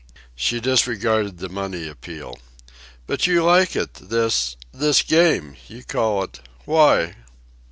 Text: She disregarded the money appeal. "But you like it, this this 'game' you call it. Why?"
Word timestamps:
She 0.35 0.59
disregarded 0.59 1.37
the 1.37 1.47
money 1.49 1.87
appeal. 1.87 2.39
"But 3.05 3.27
you 3.27 3.43
like 3.43 3.75
it, 3.75 3.93
this 3.93 4.55
this 4.71 5.03
'game' 5.03 5.55
you 5.67 5.83
call 5.83 6.23
it. 6.23 6.39
Why?" 6.65 7.17